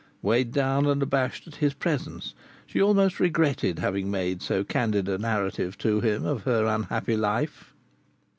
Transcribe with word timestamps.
Weighed 0.23 0.51
down 0.51 0.87
and 0.87 0.99
abashed 1.03 1.45
at 1.47 1.57
his 1.57 1.75
presence, 1.75 2.33
she 2.65 2.81
almost 2.81 3.19
regretted 3.19 3.77
having 3.77 4.09
made 4.09 4.41
so 4.41 4.63
candid 4.63 5.07
a 5.07 5.19
narrative 5.19 5.77
to 5.77 5.99
him 5.99 6.25
of 6.25 6.41
her 6.41 6.65
unhappy 6.65 7.15
life. 7.15 7.75